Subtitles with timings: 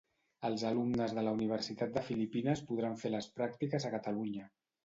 [0.47, 4.53] Els alumnes de la Universitat de Filipines podran fer les pràctiques a Catalunya.